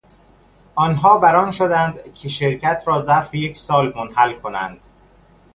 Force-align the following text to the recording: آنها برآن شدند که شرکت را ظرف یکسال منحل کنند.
آنها 0.75 1.17
برآن 1.17 1.51
شدند 1.51 2.13
که 2.13 2.29
شرکت 2.29 2.83
را 2.85 2.99
ظرف 2.99 3.35
یکسال 3.35 3.93
منحل 3.97 4.33
کنند. 4.33 4.85